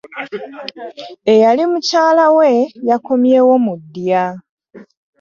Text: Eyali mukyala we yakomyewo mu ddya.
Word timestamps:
Eyali 1.33 1.63
mukyala 1.71 2.25
we 2.37 2.49
yakomyewo 2.89 3.53
mu 3.65 3.73
ddya. 3.81 4.25